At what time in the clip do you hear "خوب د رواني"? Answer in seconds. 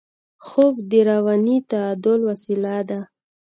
0.47-1.57